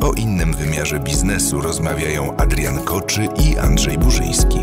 O 0.00 0.12
innym 0.12 0.52
wymiarze 0.52 1.00
biznesu 1.00 1.60
rozmawiają 1.60 2.36
Adrian 2.36 2.84
Koczy 2.84 3.20
i 3.22 3.58
Andrzej 3.58 3.98
Burzyński. 3.98 4.58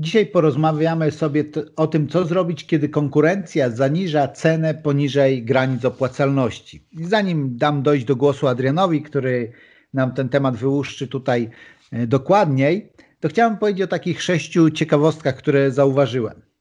Dzisiaj 0.00 0.26
porozmawiamy 0.26 1.10
sobie 1.10 1.44
o 1.76 1.86
tym, 1.86 2.08
co 2.08 2.24
zrobić, 2.24 2.66
kiedy 2.66 2.88
konkurencja 2.88 3.70
zaniża 3.70 4.28
cenę 4.28 4.74
poniżej 4.74 5.44
granic 5.44 5.84
opłacalności. 5.84 6.86
Zanim 7.02 7.56
dam 7.56 7.82
dojść 7.82 8.04
do 8.04 8.16
głosu 8.16 8.48
Adrianowi, 8.48 9.02
który 9.02 9.52
nam 9.94 10.14
ten 10.14 10.28
temat 10.28 10.56
wyłuszczy 10.56 11.08
tutaj 11.08 11.50
e, 11.92 12.06
dokładniej, 12.06 12.92
to 13.20 13.28
chciałem 13.28 13.58
powiedzieć 13.58 13.82
o 13.82 13.86
takich 13.86 14.22
sześciu 14.22 14.70
ciekawostkach, 14.70 15.36
które 15.36 15.70
zauważyłem. 15.70 16.53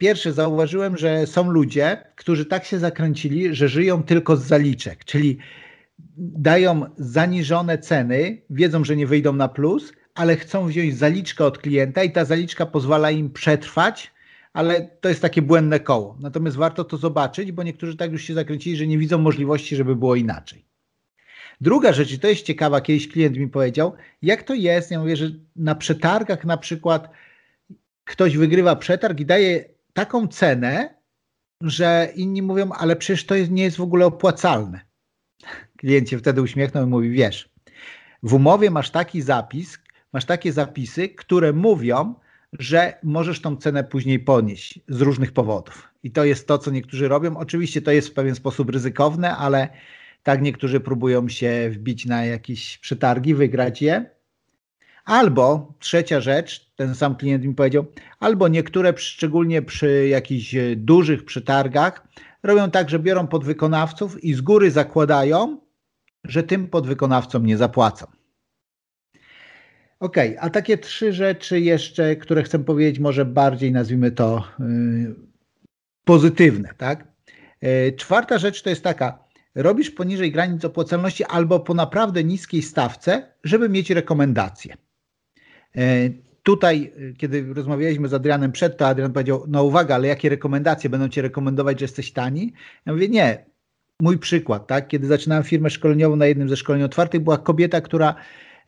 Pierwsze, 0.00 0.32
zauważyłem, 0.32 0.96
że 0.96 1.26
są 1.26 1.50
ludzie, 1.50 2.04
którzy 2.16 2.46
tak 2.46 2.64
się 2.64 2.78
zakręcili, 2.78 3.54
że 3.54 3.68
żyją 3.68 4.02
tylko 4.02 4.36
z 4.36 4.42
zaliczek, 4.42 5.04
czyli 5.04 5.38
dają 6.16 6.86
zaniżone 6.96 7.78
ceny, 7.78 8.42
wiedzą, 8.50 8.84
że 8.84 8.96
nie 8.96 9.06
wyjdą 9.06 9.32
na 9.32 9.48
plus, 9.48 9.92
ale 10.14 10.36
chcą 10.36 10.66
wziąć 10.66 10.96
zaliczkę 10.98 11.44
od 11.44 11.58
klienta 11.58 12.02
i 12.02 12.12
ta 12.12 12.24
zaliczka 12.24 12.66
pozwala 12.66 13.10
im 13.10 13.30
przetrwać, 13.30 14.12
ale 14.52 14.88
to 15.00 15.08
jest 15.08 15.22
takie 15.22 15.42
błędne 15.42 15.80
koło. 15.80 16.16
Natomiast 16.20 16.56
warto 16.56 16.84
to 16.84 16.96
zobaczyć, 16.96 17.52
bo 17.52 17.62
niektórzy 17.62 17.96
tak 17.96 18.12
już 18.12 18.22
się 18.22 18.34
zakręcili, 18.34 18.76
że 18.76 18.86
nie 18.86 18.98
widzą 18.98 19.18
możliwości, 19.18 19.76
żeby 19.76 19.96
było 19.96 20.16
inaczej. 20.16 20.64
Druga 21.60 21.92
rzecz, 21.92 22.12
i 22.12 22.18
to 22.18 22.28
jest 22.28 22.42
ciekawa, 22.42 22.80
kiedyś 22.80 23.08
klient 23.08 23.36
mi 23.36 23.48
powiedział, 23.48 23.92
jak 24.22 24.42
to 24.42 24.54
jest, 24.54 24.90
ja 24.90 25.00
mówię, 25.00 25.16
że 25.16 25.30
na 25.56 25.74
przetargach 25.74 26.44
na 26.44 26.56
przykład 26.56 27.10
ktoś 28.04 28.36
wygrywa 28.36 28.76
przetarg 28.76 29.20
i 29.20 29.26
daje 29.26 29.79
taką 30.00 30.28
cenę, 30.28 30.94
że 31.62 32.12
inni 32.16 32.42
mówią, 32.42 32.72
ale 32.72 32.96
przecież 32.96 33.26
to 33.26 33.34
nie 33.36 33.62
jest 33.62 33.76
w 33.76 33.80
ogóle 33.80 34.06
opłacalne. 34.06 34.80
Klient 35.76 36.10
się 36.10 36.18
wtedy 36.18 36.42
uśmiechnął 36.42 36.86
i 36.86 36.90
mówi, 36.90 37.10
wiesz, 37.10 37.48
w 38.22 38.34
umowie 38.34 38.70
masz 38.70 38.90
taki 38.90 39.22
zapis, 39.22 39.78
masz 40.12 40.24
takie 40.24 40.52
zapisy, 40.52 41.08
które 41.08 41.52
mówią, 41.52 42.14
że 42.58 42.98
możesz 43.02 43.40
tą 43.40 43.56
cenę 43.56 43.84
później 43.84 44.18
ponieść 44.18 44.80
z 44.88 45.00
różnych 45.00 45.32
powodów. 45.32 45.88
I 46.02 46.10
to 46.10 46.24
jest 46.24 46.46
to, 46.48 46.58
co 46.58 46.70
niektórzy 46.70 47.08
robią. 47.08 47.36
Oczywiście 47.36 47.82
to 47.82 47.90
jest 47.90 48.08
w 48.08 48.14
pewien 48.14 48.34
sposób 48.34 48.70
ryzykowne, 48.70 49.36
ale 49.36 49.68
tak 50.22 50.42
niektórzy 50.42 50.80
próbują 50.80 51.28
się 51.28 51.70
wbić 51.70 52.06
na 52.06 52.24
jakieś 52.24 52.78
przetargi, 52.78 53.34
wygrać 53.34 53.82
je. 53.82 54.10
Albo 55.04 55.74
trzecia 55.78 56.20
rzecz, 56.20 56.72
ten 56.76 56.94
sam 56.94 57.16
klient 57.16 57.44
mi 57.44 57.54
powiedział, 57.54 57.86
albo 58.20 58.48
niektóre, 58.48 58.92
szczególnie 58.96 59.62
przy 59.62 60.08
jakichś 60.08 60.54
dużych 60.76 61.24
przetargach, 61.24 62.08
robią 62.42 62.70
tak, 62.70 62.90
że 62.90 62.98
biorą 62.98 63.26
podwykonawców 63.26 64.24
i 64.24 64.34
z 64.34 64.40
góry 64.40 64.70
zakładają, 64.70 65.60
że 66.24 66.42
tym 66.42 66.68
podwykonawcom 66.68 67.46
nie 67.46 67.56
zapłacą. 67.56 68.06
Ok, 70.00 70.16
a 70.40 70.50
takie 70.50 70.78
trzy 70.78 71.12
rzeczy 71.12 71.60
jeszcze, 71.60 72.16
które 72.16 72.42
chcę 72.42 72.58
powiedzieć, 72.58 72.98
może 72.98 73.24
bardziej 73.24 73.72
nazwijmy 73.72 74.10
to 74.10 74.44
yy, 74.58 75.14
pozytywne, 76.04 76.74
tak? 76.76 77.08
Yy, 77.62 77.92
czwarta 77.96 78.38
rzecz 78.38 78.62
to 78.62 78.70
jest 78.70 78.84
taka, 78.84 79.24
robisz 79.54 79.90
poniżej 79.90 80.32
granic 80.32 80.64
opłacalności 80.64 81.24
albo 81.24 81.60
po 81.60 81.74
naprawdę 81.74 82.24
niskiej 82.24 82.62
stawce, 82.62 83.34
żeby 83.44 83.68
mieć 83.68 83.90
rekomendacje. 83.90 84.76
Yy, 85.74 85.82
tutaj, 86.42 86.92
kiedy 87.18 87.54
rozmawialiśmy 87.54 88.08
z 88.08 88.14
Adrianem 88.14 88.52
przed, 88.52 88.76
to 88.76 88.86
Adrian 88.86 89.12
powiedział, 89.12 89.44
no 89.48 89.64
uwaga, 89.64 89.94
ale 89.94 90.08
jakie 90.08 90.28
rekomendacje 90.28 90.90
będą 90.90 91.08
Ci 91.08 91.20
rekomendować, 91.20 91.78
że 91.78 91.84
jesteś 91.84 92.12
tani? 92.12 92.52
Ja 92.86 92.92
mówię, 92.92 93.08
nie, 93.08 93.44
mój 94.00 94.18
przykład, 94.18 94.66
tak? 94.66 94.88
Kiedy 94.88 95.06
zaczynałem 95.06 95.44
firmę 95.44 95.70
szkoleniową 95.70 96.16
na 96.16 96.26
jednym 96.26 96.48
ze 96.48 96.56
szkoleń 96.56 96.82
otwartych, 96.82 97.20
była 97.20 97.38
kobieta, 97.38 97.80
która 97.80 98.14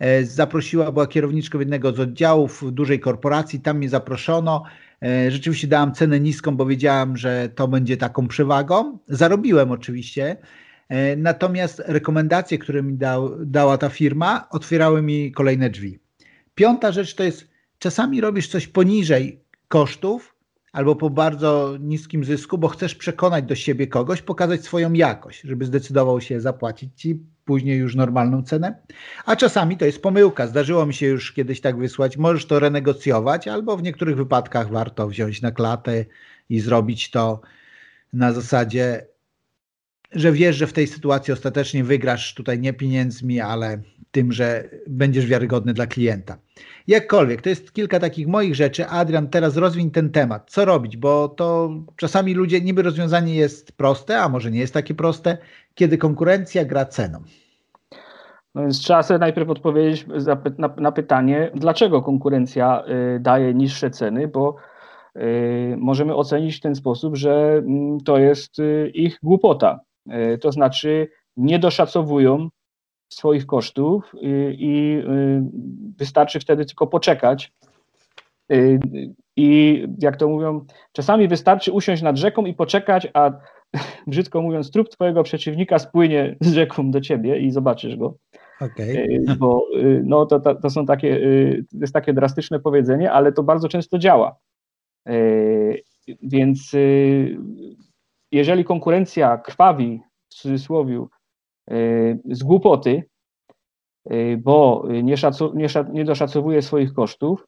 E, 0.02 0.24
zaprosiła, 0.24 0.92
była 0.92 1.06
kierowniczką 1.06 1.58
jednego 1.58 1.92
z 1.92 2.00
oddziałów 2.00 2.64
dużej 2.72 3.00
korporacji, 3.00 3.60
tam 3.60 3.76
mnie 3.76 3.88
zaproszono. 3.88 4.62
E, 5.02 5.30
rzeczywiście 5.30 5.68
dałam 5.68 5.94
cenę 5.94 6.20
niską, 6.20 6.56
bo 6.56 6.66
wiedziałam, 6.66 7.16
że 7.16 7.48
to 7.54 7.68
będzie 7.68 7.96
taką 7.96 8.28
przewagą. 8.28 8.98
Zarobiłem 9.08 9.70
oczywiście, 9.70 10.36
e, 10.88 11.16
natomiast 11.16 11.82
rekomendacje, 11.86 12.58
które 12.58 12.82
mi 12.82 12.94
dał, 12.94 13.44
dała 13.46 13.78
ta 13.78 13.88
firma, 13.88 14.48
otwierały 14.50 15.02
mi 15.02 15.32
kolejne 15.32 15.70
drzwi. 15.70 15.98
Piąta 16.54 16.92
rzecz 16.92 17.14
to 17.14 17.22
jest, 17.22 17.48
czasami 17.78 18.20
robisz 18.20 18.48
coś 18.48 18.66
poniżej 18.66 19.44
kosztów, 19.68 20.34
albo 20.72 20.96
po 20.96 21.10
bardzo 21.10 21.76
niskim 21.80 22.24
zysku, 22.24 22.58
bo 22.58 22.68
chcesz 22.68 22.94
przekonać 22.94 23.44
do 23.44 23.54
siebie 23.54 23.86
kogoś, 23.86 24.22
pokazać 24.22 24.64
swoją 24.64 24.92
jakość, 24.92 25.40
żeby 25.40 25.64
zdecydował 25.64 26.20
się 26.20 26.40
zapłacić 26.40 27.00
ci 27.00 27.20
później 27.44 27.78
już 27.78 27.94
normalną 27.94 28.42
cenę. 28.42 28.82
A 29.26 29.36
czasami 29.36 29.76
to 29.76 29.84
jest 29.84 30.02
pomyłka. 30.02 30.46
Zdarzyło 30.46 30.86
mi 30.86 30.94
się 30.94 31.06
już 31.06 31.32
kiedyś 31.32 31.60
tak 31.60 31.78
wysłać. 31.78 32.16
Możesz 32.16 32.46
to 32.46 32.58
renegocjować, 32.58 33.48
albo 33.48 33.76
w 33.76 33.82
niektórych 33.82 34.16
wypadkach 34.16 34.70
warto 34.70 35.08
wziąć 35.08 35.42
na 35.42 35.50
klatę 35.50 36.04
i 36.48 36.60
zrobić 36.60 37.10
to 37.10 37.40
na 38.12 38.32
zasadzie, 38.32 39.06
że 40.12 40.32
wiesz, 40.32 40.56
że 40.56 40.66
w 40.66 40.72
tej 40.72 40.86
sytuacji 40.86 41.32
ostatecznie 41.32 41.84
wygrasz 41.84 42.34
tutaj 42.34 42.58
nie 42.58 42.72
pieniędzmi, 42.72 43.40
ale 43.40 43.82
tym, 44.12 44.32
że 44.32 44.68
będziesz 44.86 45.26
wiarygodny 45.26 45.74
dla 45.74 45.86
klienta. 45.86 46.38
Jakkolwiek, 46.86 47.42
to 47.42 47.48
jest 47.48 47.72
kilka 47.72 48.00
takich 48.00 48.28
moich 48.28 48.54
rzeczy. 48.54 48.86
Adrian, 48.86 49.28
teraz 49.28 49.56
rozwiń 49.56 49.90
ten 49.90 50.10
temat. 50.10 50.50
Co 50.50 50.64
robić? 50.64 50.96
Bo 50.96 51.28
to 51.28 51.70
czasami 51.96 52.34
ludzie, 52.34 52.60
niby 52.60 52.82
rozwiązanie 52.82 53.34
jest 53.34 53.72
proste, 53.72 54.20
a 54.20 54.28
może 54.28 54.50
nie 54.50 54.60
jest 54.60 54.74
takie 54.74 54.94
proste, 54.94 55.38
kiedy 55.74 55.98
konkurencja 55.98 56.64
gra 56.64 56.84
ceną. 56.84 57.22
No 58.54 58.62
więc 58.62 58.80
trzeba 58.80 59.02
sobie 59.02 59.18
najpierw 59.18 59.50
odpowiedzieć 59.50 60.06
na, 60.76 60.92
pytanie, 60.92 61.50
dlaczego 61.54 62.02
konkurencja 62.02 62.84
y, 63.16 63.20
daje 63.20 63.54
niższe 63.54 63.90
ceny, 63.90 64.28
bo 64.28 64.56
y, 65.16 65.74
możemy 65.78 66.14
ocenić 66.14 66.56
w 66.56 66.60
ten 66.60 66.74
sposób, 66.74 67.16
że 67.16 67.62
mm, 67.66 68.00
to 68.00 68.18
jest 68.18 68.58
y, 68.58 68.90
ich 68.94 69.18
głupota. 69.22 69.80
To 70.40 70.52
znaczy 70.52 71.08
nie 71.36 71.58
doszacowują 71.58 72.48
swoich 73.14 73.46
kosztów 73.46 74.12
i 74.52 75.02
wystarczy 75.98 76.40
wtedy 76.40 76.66
tylko 76.66 76.86
poczekać. 76.86 77.52
I 79.36 79.82
jak 79.98 80.16
to 80.16 80.28
mówią, 80.28 80.64
czasami 80.92 81.28
wystarczy 81.28 81.72
usiąść 81.72 82.02
nad 82.02 82.16
rzeką 82.16 82.46
i 82.46 82.54
poczekać, 82.54 83.08
a 83.14 83.30
brzydko 84.06 84.42
mówiąc, 84.42 84.70
trup 84.70 84.88
twojego 84.88 85.22
przeciwnika 85.22 85.78
spłynie 85.78 86.36
z 86.40 86.52
rzeką 86.52 86.90
do 86.90 87.00
ciebie 87.00 87.38
i 87.38 87.50
zobaczysz 87.50 87.96
go. 87.96 88.14
Okay. 88.60 89.18
Bo 89.38 89.66
no, 90.04 90.26
to, 90.26 90.40
to, 90.40 90.54
to 90.54 90.70
są 90.70 90.86
takie, 90.86 91.20
to 91.70 91.78
jest 91.80 91.94
takie 91.94 92.12
drastyczne 92.12 92.60
powiedzenie, 92.60 93.12
ale 93.12 93.32
to 93.32 93.42
bardzo 93.42 93.68
często 93.68 93.98
działa. 93.98 94.36
Więc 96.22 96.72
jeżeli 98.32 98.64
konkurencja 98.64 99.38
krwawi, 99.38 100.00
w 100.28 100.34
cudzysłowie, 100.34 101.06
z 102.30 102.42
głupoty, 102.42 103.02
bo 104.38 104.84
nie, 105.02 105.16
szacu, 105.16 105.52
nie, 105.54 105.66
nie 105.92 106.04
doszacowuje 106.04 106.62
swoich 106.62 106.92
kosztów, 106.92 107.46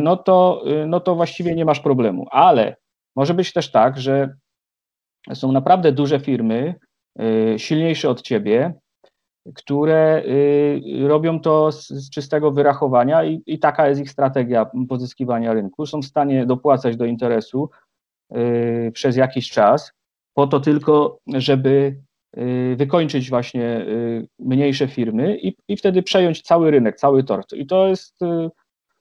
no 0.00 0.16
to, 0.16 0.64
no 0.86 1.00
to 1.00 1.14
właściwie 1.14 1.54
nie 1.54 1.64
masz 1.64 1.80
problemu. 1.80 2.26
Ale 2.30 2.76
może 3.16 3.34
być 3.34 3.52
też 3.52 3.70
tak, 3.70 3.98
że 3.98 4.34
są 5.34 5.52
naprawdę 5.52 5.92
duże 5.92 6.20
firmy, 6.20 6.74
y, 7.20 7.58
silniejsze 7.58 8.10
od 8.10 8.22
ciebie, 8.22 8.74
które 9.54 10.22
y, 10.24 11.08
robią 11.08 11.40
to 11.40 11.72
z, 11.72 12.10
czystego 12.10 12.50
wyrachowania 12.52 13.24
i, 13.24 13.42
i, 13.46 13.58
taka 13.58 13.88
jest 13.88 14.00
ich 14.00 14.10
strategia 14.10 14.70
pozyskiwania 14.88 15.52
rynku. 15.52 15.86
Są 15.86 16.00
w 16.00 16.04
stanie 16.04 16.46
dopłacać 16.46 16.96
do 16.96 17.04
interesu 17.04 17.70
y, 18.36 18.90
przez 18.94 19.16
jakiś 19.16 19.50
czas, 19.50 19.92
po 20.34 20.46
to 20.46 20.60
tylko, 20.60 21.18
żeby 21.34 22.00
wykończyć 22.76 23.30
właśnie 23.30 23.86
mniejsze 24.38 24.88
firmy 24.88 25.38
i, 25.38 25.56
i 25.68 25.76
wtedy 25.76 26.02
przejąć 26.02 26.42
cały 26.42 26.70
rynek, 26.70 26.96
cały 26.96 27.24
tort. 27.24 27.52
I 27.52 27.66
to 27.66 27.88
jest 27.88 28.18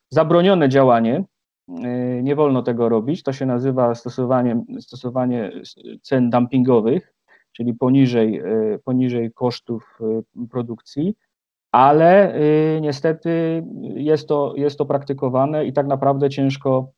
zabronione 0.09 0.69
działanie, 0.69 1.23
Y, 1.69 2.21
nie 2.23 2.35
wolno 2.35 2.61
tego 2.61 2.89
robić. 2.89 3.23
To 3.23 3.33
się 3.33 3.45
nazywa 3.45 3.95
stosowanie, 3.95 4.63
stosowanie 4.79 5.51
cen 6.01 6.29
dumpingowych, 6.29 7.13
czyli 7.51 7.73
poniżej, 7.73 8.41
y, 8.73 8.79
poniżej 8.85 9.33
kosztów 9.33 9.99
y, 10.01 10.47
produkcji, 10.47 11.15
ale 11.71 12.39
niestety 12.81 13.63
jest 13.95 14.27
to, 14.27 14.53
jest 14.55 14.77
to 14.77 14.85
praktykowane 14.85 15.65
i 15.65 15.73
tak 15.73 15.87
naprawdę 15.87 16.29
ciężko, 16.29 16.91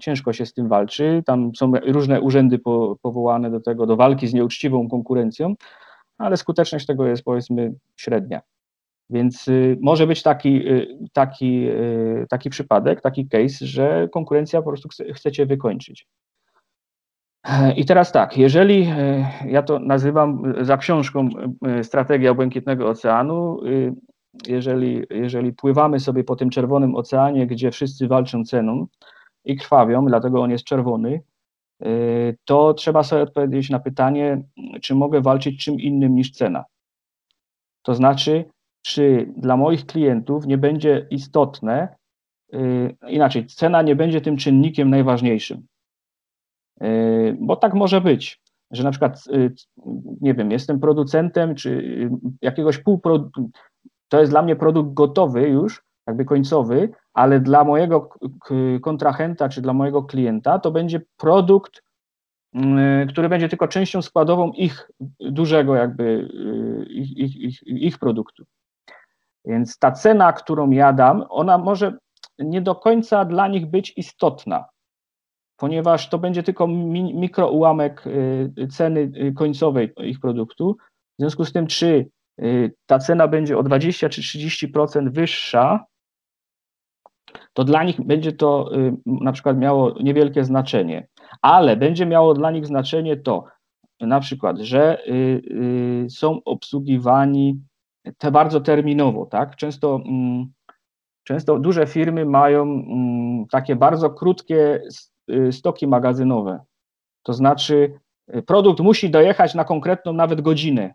ciężko 0.00 0.32
się 0.32 0.46
z 0.46 0.52
tym 0.52 0.68
walczy. 0.68 1.22
Tam 1.26 1.54
są 1.54 1.72
różne 1.86 2.20
urzędy 2.20 2.58
powołane 3.02 3.50
do 3.50 3.60
tego, 3.60 3.86
do 3.86 3.96
walki 3.96 4.26
z 4.26 4.34
nieuczciwą 4.34 4.88
konkurencją, 4.88 5.54
ale 6.18 6.36
skuteczność 6.36 6.86
tego 6.86 7.06
jest 7.06 7.22
powiedzmy 7.22 7.74
średnia. 7.96 8.40
Więc 9.10 9.48
y, 9.48 9.78
może 9.80 10.06
być 10.06 10.22
taki, 10.22 10.68
y, 10.68 10.98
taki, 11.12 11.68
y, 11.68 12.26
taki 12.30 12.50
przypadek, 12.50 13.00
taki 13.00 13.28
case, 13.28 13.66
że 13.66 14.08
konkurencja 14.12 14.62
po 14.62 14.68
prostu 14.70 14.88
chce, 15.14 15.46
wykończyć. 15.46 16.06
I 17.76 17.84
teraz 17.84 18.12
tak, 18.12 18.38
jeżeli 18.38 18.88
ja 19.46 19.62
to 19.62 19.78
nazywam 19.78 20.54
za 20.60 20.76
książką 20.76 21.28
Strategia 21.82 22.34
Błękitnego 22.34 22.88
Oceanu, 22.88 23.60
jeżeli, 24.48 25.02
jeżeli 25.10 25.52
pływamy 25.52 26.00
sobie 26.00 26.24
po 26.24 26.36
tym 26.36 26.50
czerwonym 26.50 26.94
oceanie, 26.94 27.46
gdzie 27.46 27.70
wszyscy 27.70 28.08
walczą 28.08 28.44
ceną 28.44 28.86
i 29.46 29.56
krwawią, 29.56 30.06
dlatego 30.06 30.42
on 30.42 30.50
jest 30.50 30.64
czerwony, 30.64 31.20
to 32.44 32.74
trzeba 32.74 33.02
sobie 33.02 33.22
odpowiedzieć 33.22 33.70
na 33.70 33.78
pytanie, 33.78 34.42
czy 34.82 34.94
mogę 34.94 35.20
walczyć 35.20 35.64
czym 35.64 35.80
innym 35.80 36.14
niż 36.14 36.30
cena. 36.30 36.64
To 37.82 37.94
znaczy, 37.94 38.44
czy 38.82 39.32
dla 39.36 39.56
moich 39.56 39.86
klientów 39.86 40.46
nie 40.46 40.58
będzie 40.58 41.06
istotne, 41.10 41.96
yy, 42.52 42.96
inaczej, 43.08 43.46
cena 43.46 43.82
nie 43.82 43.96
będzie 43.96 44.20
tym 44.20 44.36
czynnikiem 44.36 44.90
najważniejszym. 44.90 45.66
Yy, 46.80 47.36
bo 47.40 47.56
tak 47.56 47.74
może 47.74 48.00
być, 48.00 48.42
że 48.70 48.84
na 48.84 48.90
przykład, 48.90 49.24
nie 50.20 50.34
wiem, 50.34 50.50
jestem 50.50 50.80
producentem, 50.80 51.54
czy 51.54 52.10
jakiegoś 52.42 52.78
półproduktu, 52.78 53.50
to 54.08 54.20
jest 54.20 54.32
dla 54.32 54.42
mnie 54.42 54.56
produkt 54.56 54.94
gotowy 54.94 55.48
już, 55.48 55.85
jakby 56.06 56.24
końcowy, 56.24 56.90
ale 57.14 57.40
dla 57.40 57.64
mojego 57.64 58.08
kontrahenta 58.82 59.48
czy 59.48 59.62
dla 59.62 59.72
mojego 59.72 60.02
klienta 60.02 60.58
to 60.58 60.70
będzie 60.70 61.00
produkt 61.16 61.86
Y, 62.56 63.06
który 63.06 63.28
będzie 63.28 63.48
tylko 63.48 63.68
częścią 63.68 64.02
składową 64.02 64.52
ich 64.52 64.90
dużego 65.20 65.74
jakby 65.74 66.04
y, 66.04 66.86
ich, 66.88 67.16
ich, 67.16 67.36
ich, 67.36 67.62
ich 67.62 67.98
produktu. 67.98 68.44
Więc 69.44 69.78
ta 69.78 69.92
cena, 69.92 70.32
którą 70.32 70.70
ja 70.70 70.92
dam, 70.92 71.24
ona 71.28 71.58
może 71.58 71.98
nie 72.38 72.60
do 72.60 72.74
końca 72.74 73.24
dla 73.24 73.48
nich 73.48 73.66
być 73.66 73.92
istotna, 73.96 74.64
ponieważ 75.56 76.08
to 76.08 76.18
będzie 76.18 76.42
tylko 76.42 76.66
mi, 76.66 77.14
mikroułamek 77.14 78.06
y, 78.06 78.68
ceny 78.70 79.32
końcowej 79.36 79.92
ich 79.98 80.20
produktu. 80.20 80.76
W 81.18 81.22
związku 81.22 81.44
z 81.44 81.52
tym, 81.52 81.66
czy 81.66 82.10
ta 82.86 82.98
cena 82.98 83.28
będzie 83.28 83.58
o 83.58 83.62
20 83.62 84.08
czy 84.08 84.22
30% 84.22 85.10
wyższa, 85.12 85.84
to 87.52 87.64
dla 87.64 87.84
nich 87.84 88.00
będzie 88.00 88.32
to 88.32 88.70
na 89.06 89.32
przykład 89.32 89.58
miało 89.58 89.94
niewielkie 90.02 90.44
znaczenie 90.44 91.06
ale 91.42 91.76
będzie 91.76 92.06
miało 92.06 92.34
dla 92.34 92.50
nich 92.50 92.66
znaczenie 92.66 93.16
to, 93.16 93.44
na 94.00 94.20
przykład, 94.20 94.58
że 94.58 95.08
y, 95.08 95.12
y, 95.14 96.10
są 96.10 96.40
obsługiwani 96.44 97.60
te 98.18 98.30
bardzo 98.30 98.60
terminowo, 98.60 99.26
tak? 99.26 99.56
Często, 99.56 100.00
mm, 100.04 100.46
często 101.24 101.58
duże 101.58 101.86
firmy 101.86 102.24
mają 102.24 102.62
mm, 102.62 103.46
takie 103.46 103.76
bardzo 103.76 104.10
krótkie 104.10 104.82
y, 105.30 105.52
stoki 105.52 105.86
magazynowe. 105.86 106.60
To 107.22 107.32
znaczy, 107.32 107.92
produkt 108.46 108.80
musi 108.80 109.10
dojechać 109.10 109.54
na 109.54 109.64
konkretną 109.64 110.12
nawet 110.12 110.40
godzinę, 110.40 110.94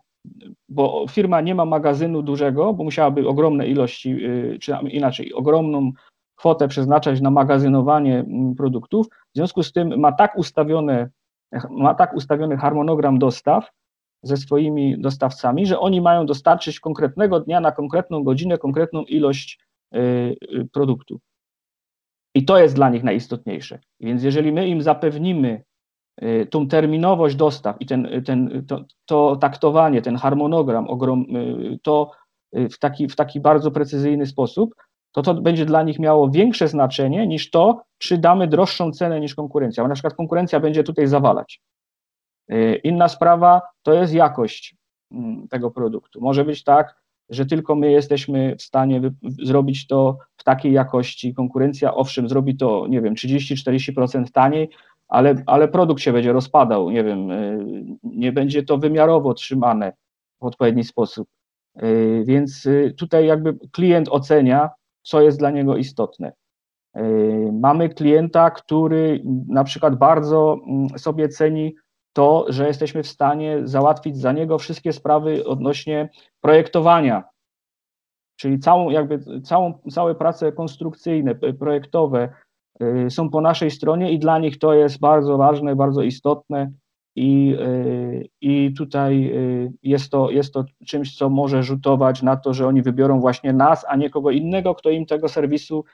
bo 0.68 1.06
firma 1.10 1.40
nie 1.40 1.54
ma 1.54 1.64
magazynu 1.64 2.22
dużego, 2.22 2.74
bo 2.74 2.84
musiałaby 2.84 3.28
ogromne 3.28 3.66
ilości, 3.66 4.16
czy 4.60 4.72
inaczej, 4.90 5.32
ogromną 5.34 5.92
kwotę 6.42 6.68
przeznaczać 6.68 7.20
na 7.20 7.30
magazynowanie 7.30 8.18
mm, 8.18 8.54
produktów. 8.54 9.06
W 9.06 9.36
związku 9.36 9.62
z 9.62 9.72
tym 9.72 10.00
ma 10.00 10.12
tak 10.12 10.38
ustawione, 10.38 11.08
ma 11.70 11.94
tak 11.94 12.14
ustawiony 12.14 12.56
harmonogram 12.56 13.18
dostaw 13.18 13.70
ze 14.22 14.36
swoimi 14.36 14.98
dostawcami, 14.98 15.66
że 15.66 15.78
oni 15.78 16.00
mają 16.00 16.26
dostarczyć 16.26 16.80
konkretnego 16.80 17.40
dnia 17.40 17.60
na 17.60 17.72
konkretną 17.72 18.24
godzinę, 18.24 18.58
konkretną 18.58 19.02
ilość 19.02 19.58
y, 19.94 19.98
y, 19.98 20.68
produktu. 20.72 21.20
I 22.34 22.44
to 22.44 22.58
jest 22.58 22.74
dla 22.74 22.90
nich 22.90 23.04
najistotniejsze. 23.04 23.78
Więc 24.00 24.22
jeżeli 24.22 24.52
my 24.52 24.68
im 24.68 24.82
zapewnimy 24.82 25.62
y, 26.22 26.46
tą 26.50 26.68
terminowość 26.68 27.36
dostaw 27.36 27.76
i 27.80 27.86
ten, 27.86 28.22
ten, 28.24 28.64
to, 28.66 28.84
to 29.06 29.36
taktowanie, 29.36 30.02
ten 30.02 30.16
harmonogram, 30.16 30.86
to 31.82 32.10
w 32.52 32.78
taki, 32.78 33.08
w 33.08 33.16
taki 33.16 33.40
bardzo 33.40 33.70
precyzyjny 33.70 34.26
sposób, 34.26 34.74
to 35.12 35.22
to 35.22 35.34
będzie 35.34 35.66
dla 35.66 35.82
nich 35.82 35.98
miało 35.98 36.30
większe 36.30 36.68
znaczenie 36.68 37.26
niż 37.26 37.50
to, 37.50 37.82
czy 37.98 38.18
damy 38.18 38.46
droższą 38.46 38.92
cenę 38.92 39.20
niż 39.20 39.34
konkurencja. 39.34 39.84
Bo 39.84 39.88
na 39.88 39.94
przykład 39.94 40.14
konkurencja 40.14 40.60
będzie 40.60 40.84
tutaj 40.84 41.06
zawalać. 41.06 41.60
Y, 42.52 42.80
inna 42.84 43.08
sprawa 43.08 43.62
to 43.82 43.94
jest 43.94 44.14
jakość 44.14 44.76
mm, 45.10 45.48
tego 45.48 45.70
produktu. 45.70 46.20
Może 46.20 46.44
być 46.44 46.64
tak, 46.64 47.02
że 47.28 47.46
tylko 47.46 47.74
my 47.74 47.90
jesteśmy 47.90 48.56
w 48.56 48.62
stanie 48.62 49.00
zrobić 49.22 49.86
to 49.86 50.18
w 50.36 50.44
takiej 50.44 50.72
jakości. 50.72 51.34
Konkurencja, 51.34 51.94
owszem, 51.94 52.28
zrobi 52.28 52.56
to, 52.56 52.86
nie 52.88 53.00
wiem, 53.00 53.14
30-40% 53.14 54.24
taniej, 54.32 54.68
ale, 55.08 55.34
ale 55.46 55.68
produkt 55.68 56.00
się 56.02 56.12
będzie 56.12 56.32
rozpadał, 56.32 56.90
nie 56.90 57.04
wiem, 57.04 57.30
y, 57.30 57.64
nie 58.02 58.32
będzie 58.32 58.62
to 58.62 58.78
wymiarowo 58.78 59.34
trzymane 59.34 59.92
w 60.40 60.44
odpowiedni 60.44 60.84
sposób. 60.84 61.28
Y, 61.82 62.22
więc 62.26 62.68
tutaj 62.96 63.26
jakby 63.26 63.58
klient 63.72 64.08
ocenia, 64.08 64.70
co 65.02 65.20
jest 65.20 65.38
dla 65.38 65.50
niego 65.50 65.76
istotne. 65.76 66.32
E, 66.94 67.02
mamy 67.52 67.88
klienta, 67.88 68.50
który 68.50 69.22
na 69.48 69.64
przykład 69.64 69.96
bardzo 69.96 70.56
mm, 70.66 70.98
sobie 70.98 71.28
ceni 71.28 71.74
to, 72.12 72.46
że 72.48 72.66
jesteśmy 72.66 73.02
w 73.02 73.08
stanie 73.08 73.60
załatwić 73.64 74.16
za 74.16 74.32
niego 74.32 74.58
wszystkie 74.58 74.92
sprawy 74.92 75.44
odnośnie 75.44 76.08
projektowania, 76.40 77.24
czyli 78.36 78.58
całą, 78.58 78.90
jakby 78.90 79.40
całą, 79.40 79.78
całe 79.90 80.14
prace 80.14 80.52
konstrukcyjne, 80.52 81.34
projektowe 81.34 82.28
e, 82.80 83.10
są 83.10 83.30
po 83.30 83.40
naszej 83.40 83.70
stronie 83.70 84.12
i 84.12 84.18
dla 84.18 84.38
nich 84.38 84.58
to 84.58 84.74
jest 84.74 85.00
bardzo 85.00 85.38
ważne, 85.38 85.76
bardzo 85.76 86.02
istotne 86.02 86.70
i, 87.16 87.56
y, 87.60 88.28
i 88.40 88.74
tutaj 88.74 89.30
y, 89.34 89.72
jest 89.82 90.10
to, 90.10 90.30
jest 90.30 90.54
to 90.54 90.64
czymś, 90.86 91.16
co 91.16 91.30
może 91.30 91.62
rzutować 91.62 92.22
na 92.22 92.36
to, 92.36 92.54
że 92.54 92.66
oni 92.66 92.82
wybiorą 92.82 93.20
właśnie 93.20 93.52
nas, 93.52 93.84
a 93.88 93.96
nie 93.96 94.10
kogo 94.10 94.30
innego, 94.30 94.74
kto 94.74 94.90
im 94.90 95.06
tego 95.06 95.28
serwisu 95.28 95.84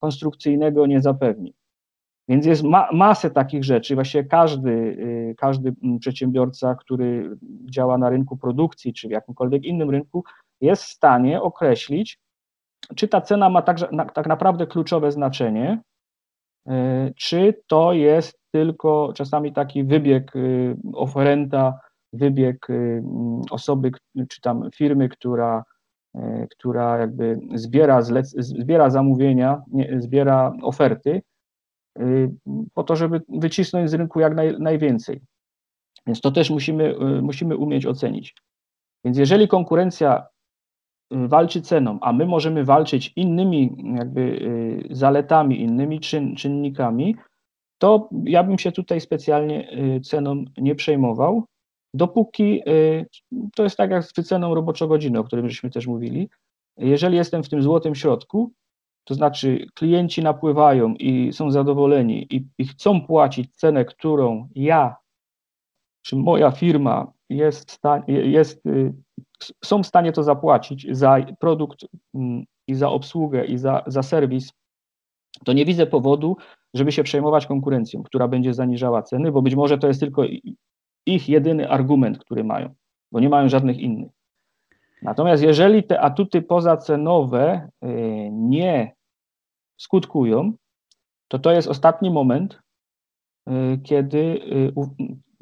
konstrukcyjnego 0.00 0.86
nie 0.86 1.00
zapewni. 1.00 1.54
Więc 2.28 2.46
jest 2.46 2.62
ma, 2.62 2.88
masę 2.92 3.30
takich 3.30 3.64
rzeczy. 3.64 3.94
Właściwie 3.94 4.24
każdy, 4.24 4.70
y, 4.70 5.34
każdy 5.38 5.74
przedsiębiorca, 6.00 6.74
który 6.74 7.36
działa 7.70 7.98
na 7.98 8.10
rynku 8.10 8.36
produkcji 8.36 8.92
czy 8.92 9.08
w 9.08 9.10
jakimkolwiek 9.10 9.64
innym 9.64 9.90
rynku, 9.90 10.24
jest 10.60 10.82
w 10.82 10.88
stanie 10.88 11.42
określić, 11.42 12.18
czy 12.94 13.08
ta 13.08 13.20
cena 13.20 13.50
ma 13.50 13.62
tak, 13.62 13.78
tak 14.14 14.26
naprawdę 14.26 14.66
kluczowe 14.66 15.12
znaczenie, 15.12 15.80
czy 17.16 17.62
to 17.66 17.92
jest 17.92 18.37
tylko 18.50 19.12
czasami 19.14 19.52
taki 19.52 19.84
wybieg 19.84 20.36
y, 20.36 20.76
oferenta, 20.94 21.80
wybieg 22.12 22.70
y, 22.70 23.02
osoby, 23.50 23.90
czy 24.28 24.40
tam 24.40 24.68
firmy, 24.74 25.08
która, 25.08 25.64
y, 26.16 26.48
która 26.50 26.98
jakby 26.98 27.40
zbiera, 27.54 28.02
zbiera 28.38 28.90
zamówienia, 28.90 29.62
nie, 29.72 30.00
zbiera 30.00 30.52
oferty, 30.62 31.22
po 32.74 32.84
to, 32.84 32.96
żeby 32.96 33.22
wycisnąć 33.28 33.90
z 33.90 33.94
rynku 33.94 34.20
jak 34.20 34.34
naj, 34.34 34.58
najwięcej. 34.58 35.20
Więc 36.06 36.20
to 36.20 36.30
też 36.30 36.50
musimy, 36.50 36.94
musimy 37.22 37.56
umieć 37.56 37.86
ocenić. 37.86 38.34
Więc 39.04 39.18
jeżeli 39.18 39.48
konkurencja 39.48 40.26
walczy 41.10 41.62
ceną, 41.62 41.98
a 42.00 42.12
my 42.12 42.26
możemy 42.26 42.64
walczyć 42.64 43.12
innymi 43.16 43.76
jakby 43.98 44.40
zaletami, 44.90 45.60
innymi 45.60 46.00
czyn, 46.00 46.36
czynnikami, 46.36 47.16
to 47.78 48.08
ja 48.24 48.44
bym 48.44 48.58
się 48.58 48.72
tutaj 48.72 49.00
specjalnie 49.00 49.72
y, 49.72 50.00
ceną 50.00 50.44
nie 50.56 50.74
przejmował, 50.74 51.44
dopóki 51.94 52.62
y, 52.68 53.06
to 53.54 53.62
jest 53.62 53.76
tak 53.76 53.90
jak 53.90 54.04
z 54.04 54.14
wyceną 54.14 54.54
roboczo-godziny, 54.54 55.18
o 55.18 55.24
którym 55.24 55.48
żeśmy 55.48 55.70
też 55.70 55.86
mówili. 55.86 56.28
Jeżeli 56.76 57.16
jestem 57.16 57.42
w 57.42 57.48
tym 57.48 57.62
złotym 57.62 57.94
środku, 57.94 58.52
to 59.04 59.14
znaczy 59.14 59.66
klienci 59.74 60.22
napływają 60.22 60.94
i 60.94 61.32
są 61.32 61.50
zadowoleni 61.50 62.26
i, 62.34 62.46
i 62.58 62.66
chcą 62.66 63.00
płacić 63.00 63.56
cenę, 63.56 63.84
którą 63.84 64.48
ja 64.54 64.96
czy 66.02 66.16
moja 66.16 66.50
firma 66.50 67.12
jest, 67.28 67.80
jest 68.08 68.66
y, 68.66 68.92
są 69.64 69.82
w 69.82 69.86
stanie 69.86 70.12
to 70.12 70.22
zapłacić 70.22 70.86
za 70.90 71.16
produkt 71.40 71.84
mm, 72.14 72.44
i 72.66 72.74
za 72.74 72.88
obsługę 72.88 73.44
i 73.44 73.58
za, 73.58 73.82
za 73.86 74.02
serwis, 74.02 74.52
to 75.44 75.52
nie 75.52 75.64
widzę 75.64 75.86
powodu, 75.86 76.36
żeby 76.74 76.92
się 76.92 77.02
przejmować 77.02 77.46
konkurencją, 77.46 78.02
która 78.02 78.28
będzie 78.28 78.54
zaniżała 78.54 79.02
ceny, 79.02 79.32
bo 79.32 79.42
być 79.42 79.54
może 79.54 79.78
to 79.78 79.88
jest 79.88 80.00
tylko 80.00 80.22
ich 81.06 81.28
jedyny 81.28 81.70
argument, 81.70 82.18
który 82.18 82.44
mają, 82.44 82.74
bo 83.12 83.20
nie 83.20 83.28
mają 83.28 83.48
żadnych 83.48 83.78
innych. 83.78 84.10
Natomiast 85.02 85.42
jeżeli 85.42 85.82
te 85.82 86.00
atuty 86.00 86.42
pozacenowe 86.42 87.68
y, 87.84 87.88
nie 88.32 88.94
skutkują, 89.76 90.52
to 91.28 91.38
to 91.38 91.52
jest 91.52 91.68
ostatni 91.68 92.10
moment, 92.10 92.60
y, 93.48 93.78
kiedy, 93.84 94.18
y, 94.18 94.72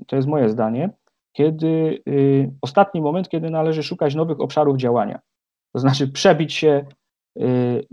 to 0.07 0.17
jest 0.17 0.29
moje 0.29 0.49
zdanie, 0.49 0.91
kiedy 1.33 2.03
ostatni 2.63 3.01
moment, 3.01 3.29
kiedy 3.29 3.51
należy 3.51 3.83
szukać 3.83 4.15
nowych 4.15 4.41
obszarów 4.41 4.77
działania. 4.77 5.21
To 5.73 5.79
znaczy 5.79 6.09
przebić 6.09 6.55
się 6.55 6.87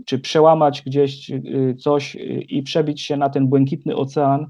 czy 0.06 0.18
przełamać 0.18 0.82
gdzieś 0.82 1.30
y, 1.30 1.74
coś 1.78 2.16
y, 2.16 2.18
i 2.48 2.62
przebić 2.62 3.02
się 3.02 3.16
na 3.16 3.30
ten 3.30 3.46
błękitny 3.46 3.96
ocean, 3.96 4.46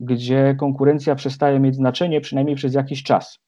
gdzie 0.00 0.54
konkurencja 0.58 1.14
przestaje 1.14 1.60
mieć 1.60 1.76
znaczenie, 1.76 2.20
przynajmniej 2.20 2.56
przez 2.56 2.74
jakiś 2.74 3.02
czas. 3.02 3.38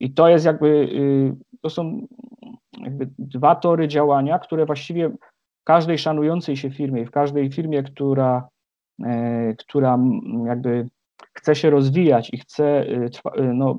I 0.00 0.14
to 0.14 0.28
jest 0.28 0.44
jakby, 0.44 0.68
y, 0.68 1.36
to 1.62 1.70
są 1.70 2.06
jakby 2.78 3.10
dwa 3.18 3.54
tory 3.54 3.88
działania, 3.88 4.38
które 4.38 4.66
właściwie 4.66 5.08
w 5.60 5.64
każdej 5.64 5.98
szanującej 5.98 6.56
się 6.56 6.70
firmie, 6.70 7.06
w 7.06 7.10
każdej 7.10 7.52
firmie, 7.52 7.82
która, 7.82 8.48
e, 9.04 9.54
która 9.54 9.98
jakby 10.46 10.88
chce 11.32 11.54
się 11.54 11.70
rozwijać 11.70 12.30
i 12.32 12.38
chce 12.38 12.82
y, 12.82 13.10
y, 13.38 13.54
no, 13.54 13.78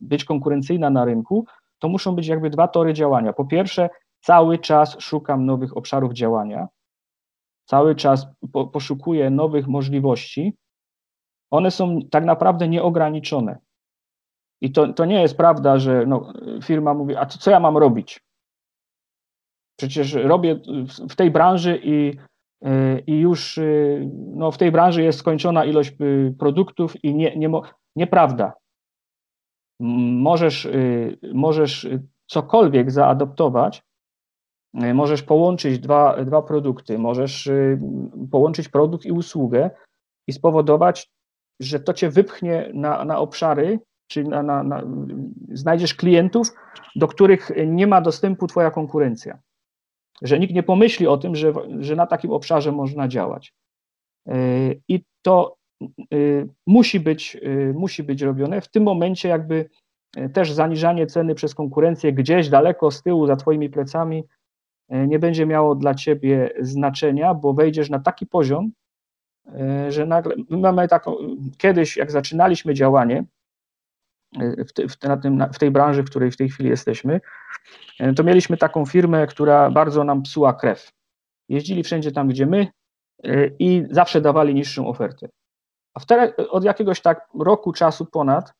być 0.00 0.24
konkurencyjna 0.24 0.90
na 0.90 1.04
rynku, 1.04 1.46
to 1.78 1.88
muszą 1.88 2.14
być 2.14 2.26
jakby 2.26 2.50
dwa 2.50 2.68
tory 2.68 2.92
działania. 2.92 3.32
Po 3.32 3.44
pierwsze, 3.44 3.88
cały 4.24 4.58
czas 4.58 4.96
szukam 5.00 5.46
nowych 5.46 5.76
obszarów 5.76 6.12
działania, 6.12 6.68
cały 7.68 7.94
czas 7.94 8.26
po, 8.52 8.66
poszukuję 8.66 9.30
nowych 9.30 9.66
możliwości. 9.66 10.56
One 11.50 11.70
są 11.70 12.00
tak 12.10 12.24
naprawdę 12.24 12.68
nieograniczone. 12.68 13.58
I 14.60 14.72
to, 14.72 14.92
to 14.92 15.04
nie 15.04 15.22
jest 15.22 15.36
prawda, 15.36 15.78
że 15.78 16.06
no, 16.06 16.32
firma 16.62 16.94
mówi, 16.94 17.16
a 17.16 17.26
co, 17.26 17.38
co 17.38 17.50
ja 17.50 17.60
mam 17.60 17.76
robić? 17.76 18.20
Przecież 19.78 20.14
robię 20.14 20.60
w 21.10 21.16
tej 21.16 21.30
branży 21.30 21.80
i, 21.84 22.16
y, 22.64 23.02
i 23.06 23.18
już 23.18 23.58
y, 23.58 24.10
no, 24.12 24.50
w 24.50 24.58
tej 24.58 24.72
branży 24.72 25.02
jest 25.02 25.18
skończona 25.18 25.64
ilość 25.64 25.92
y, 26.00 26.34
produktów 26.38 27.04
i 27.04 27.14
nie, 27.14 27.36
nie, 27.36 27.50
nieprawda. 27.96 28.52
Możesz, 29.80 30.68
możesz 31.34 31.88
cokolwiek 32.26 32.90
zaadoptować, 32.90 33.82
możesz 34.74 35.22
połączyć 35.22 35.78
dwa, 35.78 36.24
dwa 36.24 36.42
produkty, 36.42 36.98
możesz 36.98 37.50
połączyć 38.30 38.68
produkt 38.68 39.06
i 39.06 39.12
usługę 39.12 39.70
i 40.26 40.32
spowodować, 40.32 41.10
że 41.60 41.80
to 41.80 41.92
cię 41.92 42.10
wypchnie 42.10 42.70
na, 42.74 43.04
na 43.04 43.18
obszary, 43.18 43.80
czy 44.06 44.24
na, 44.24 44.42
na, 44.42 44.62
na, 44.62 44.82
znajdziesz 45.52 45.94
klientów, 45.94 46.52
do 46.96 47.08
których 47.08 47.50
nie 47.66 47.86
ma 47.86 48.00
dostępu 48.00 48.46
Twoja 48.46 48.70
konkurencja. 48.70 49.38
Że 50.22 50.38
nikt 50.38 50.54
nie 50.54 50.62
pomyśli 50.62 51.06
o 51.06 51.16
tym, 51.16 51.36
że, 51.36 51.52
że 51.80 51.96
na 51.96 52.06
takim 52.06 52.30
obszarze 52.30 52.72
można 52.72 53.08
działać. 53.08 53.54
E, 54.28 54.34
I 54.88 55.04
to 55.22 55.56
e, 55.82 56.16
musi 56.66 57.00
być, 57.00 57.36
e, 57.42 57.72
musi 57.72 58.02
być 58.02 58.22
robione. 58.22 58.60
W 58.60 58.68
tym 58.68 58.82
momencie, 58.82 59.28
jakby 59.28 59.70
też 60.32 60.52
zaniżanie 60.52 61.06
ceny 61.06 61.34
przez 61.34 61.54
konkurencję 61.54 62.12
gdzieś 62.12 62.48
daleko 62.48 62.90
z 62.90 63.02
tyłu, 63.02 63.26
za 63.26 63.36
Twoimi 63.36 63.70
plecami, 63.70 64.24
nie 65.06 65.18
będzie 65.18 65.46
miało 65.46 65.74
dla 65.74 65.94
Ciebie 65.94 66.50
znaczenia, 66.60 67.34
bo 67.34 67.54
wejdziesz 67.54 67.90
na 67.90 67.98
taki 67.98 68.26
poziom, 68.26 68.70
że 69.88 70.06
nagle, 70.06 70.34
my 70.50 70.56
mamy 70.56 70.88
taką, 70.88 71.16
kiedyś 71.58 71.96
jak 71.96 72.10
zaczynaliśmy 72.10 72.74
działanie, 72.74 73.24
w, 74.38 74.72
te, 74.72 74.88
w, 74.88 75.02
na 75.02 75.16
tym, 75.16 75.44
w 75.52 75.58
tej 75.58 75.70
branży, 75.70 76.02
w 76.02 76.10
której 76.10 76.30
w 76.30 76.36
tej 76.36 76.48
chwili 76.48 76.68
jesteśmy, 76.68 77.20
e, 78.00 78.12
to 78.12 78.24
mieliśmy 78.24 78.56
taką 78.56 78.86
firmę, 78.86 79.26
która 79.26 79.70
bardzo 79.70 80.04
nam 80.04 80.22
psuła 80.22 80.54
krew. 80.54 80.92
Jeździli 81.48 81.82
wszędzie 81.82 82.12
tam, 82.12 82.28
gdzie 82.28 82.46
my 82.46 82.66
e, 83.24 83.46
i 83.58 83.86
zawsze 83.90 84.20
dawali 84.20 84.54
niższą 84.54 84.88
ofertę. 84.88 85.28
A 85.94 86.00
wtedy, 86.00 86.48
od 86.50 86.64
jakiegoś 86.64 87.00
tak 87.00 87.28
roku 87.40 87.72
czasu 87.72 88.06
ponad 88.06 88.54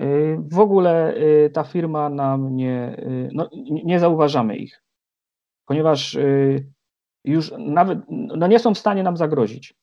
e, 0.00 0.06
w 0.36 0.58
ogóle 0.58 1.14
ta 1.52 1.64
firma 1.64 2.08
nam 2.08 2.56
nie, 2.56 2.96
no, 3.32 3.48
nie 3.84 4.00
zauważamy 4.00 4.56
ich, 4.56 4.82
ponieważ 5.70 6.18
już 7.24 7.52
nawet 7.58 7.98
no 8.08 8.46
nie 8.46 8.58
są 8.58 8.74
w 8.74 8.78
stanie 8.78 9.02
nam 9.02 9.16
zagrozić 9.16 9.74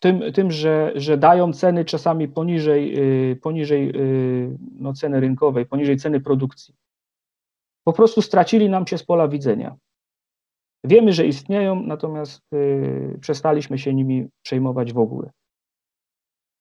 tym, 0.00 0.32
tym 0.32 0.50
że, 0.50 0.92
że 0.94 1.16
dają 1.16 1.52
ceny 1.52 1.84
czasami 1.84 2.28
poniżej, 2.28 2.98
y, 3.32 3.36
poniżej 3.36 3.96
y, 3.96 4.58
no, 4.78 4.92
ceny 4.92 5.20
rynkowej, 5.20 5.66
poniżej 5.66 5.96
ceny 5.96 6.20
produkcji. 6.20 6.74
Po 7.84 7.92
prostu 7.92 8.22
stracili 8.22 8.68
nam 8.68 8.86
się 8.86 8.98
z 8.98 9.02
pola 9.02 9.28
widzenia. 9.28 9.76
Wiemy, 10.84 11.12
że 11.12 11.26
istnieją, 11.26 11.82
natomiast 11.82 12.42
y, 12.52 13.18
przestaliśmy 13.20 13.78
się 13.78 13.94
nimi 13.94 14.28
przejmować 14.42 14.92
w 14.92 14.98
ogóle. 14.98 15.30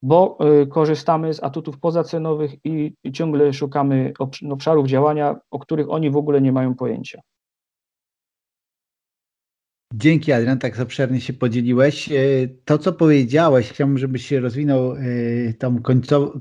Bo 0.02 0.38
korzystamy 0.70 1.34
z 1.34 1.44
atutów 1.44 1.80
pozacenowych 1.80 2.52
i, 2.64 2.94
i 3.04 3.12
ciągle 3.12 3.54
szukamy 3.54 4.14
obszarów 4.50 4.88
działania, 4.88 5.36
o 5.52 5.60
których 5.60 5.90
oni 5.90 6.10
w 6.12 6.18
ogóle 6.18 6.42
nie 6.42 6.52
mają 6.52 6.76
pojęcia. 6.76 7.22
Dzięki 9.98 10.32
Adrian, 10.32 10.60
tak 10.60 10.80
obszernie 10.80 11.22
się 11.22 11.34
podzieliłeś. 11.34 12.12
E, 12.12 12.16
to, 12.66 12.78
co 12.78 12.94
powiedziałeś, 12.94 13.70
chciałbym, 13.70 13.98
żebyś 13.98 14.26
się 14.26 14.40
rozwinął 14.40 14.94
e, 14.94 14.98
tą 15.60 15.82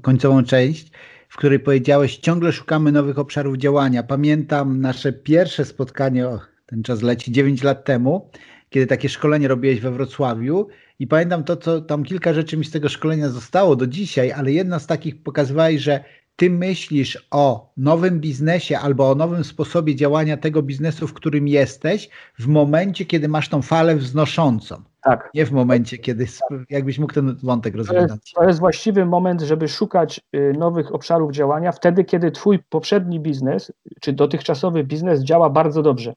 końcową 0.02 0.44
część, 0.44 0.90
w 1.28 1.36
której 1.36 1.60
powiedziałeś, 1.60 2.16
ciągle 2.16 2.52
szukamy 2.52 2.92
nowych 2.92 3.18
obszarów 3.18 3.56
działania. 3.56 4.02
Pamiętam 4.02 4.80
nasze 4.80 5.12
pierwsze 5.12 5.64
spotkanie, 5.64 6.26
ten 6.66 6.82
czas 6.82 7.02
leci 7.02 7.32
9 7.32 7.62
lat 7.62 7.84
temu, 7.84 8.30
kiedy 8.70 8.86
takie 8.86 9.08
szkolenie 9.08 9.48
robiłeś 9.48 9.80
we 9.80 9.90
Wrocławiu 9.90 10.68
i 10.98 11.06
pamiętam 11.06 11.44
to, 11.44 11.56
co 11.56 11.80
tam 11.80 12.04
kilka 12.04 12.34
rzeczy 12.34 12.56
mi 12.56 12.64
z 12.64 12.70
tego 12.70 12.88
szkolenia 12.88 13.28
zostało 13.28 13.76
do 13.76 13.86
dzisiaj, 13.86 14.32
ale 14.32 14.52
jedna 14.52 14.78
z 14.78 14.86
takich 14.86 15.22
pokazywałeś, 15.22 15.80
że 15.80 16.04
ty 16.36 16.50
myślisz 16.50 17.28
o 17.30 17.72
nowym 17.76 18.20
biznesie 18.20 18.78
albo 18.78 19.10
o 19.10 19.14
nowym 19.14 19.44
sposobie 19.44 19.96
działania 19.96 20.36
tego 20.36 20.62
biznesu, 20.62 21.06
w 21.06 21.14
którym 21.14 21.48
jesteś, 21.48 22.08
w 22.38 22.46
momencie, 22.46 23.04
kiedy 23.04 23.28
masz 23.28 23.48
tą 23.48 23.62
falę 23.62 23.96
wznoszącą. 23.96 24.82
Tak. 25.02 25.30
Nie 25.34 25.46
w 25.46 25.52
momencie, 25.52 25.98
kiedy, 25.98 26.26
jakbyś 26.70 26.98
mógł 26.98 27.12
ten 27.12 27.36
wątek 27.42 27.74
rozwiązać. 27.74 28.08
To 28.08 28.14
jest, 28.14 28.34
to 28.34 28.44
jest 28.44 28.60
właściwy 28.60 29.06
moment, 29.06 29.40
żeby 29.40 29.68
szukać 29.68 30.20
y, 30.34 30.52
nowych 30.58 30.94
obszarów 30.94 31.32
działania, 31.32 31.72
wtedy, 31.72 32.04
kiedy 32.04 32.30
twój 32.30 32.58
poprzedni 32.68 33.20
biznes, 33.20 33.72
czy 34.00 34.12
dotychczasowy 34.12 34.84
biznes 34.84 35.22
działa 35.22 35.50
bardzo 35.50 35.82
dobrze. 35.82 36.14